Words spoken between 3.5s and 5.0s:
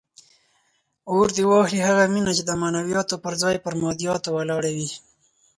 پر مادیاتو ولاړه وي.